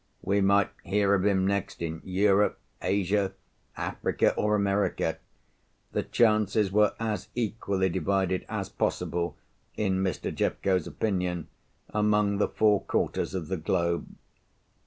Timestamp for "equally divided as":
7.35-8.67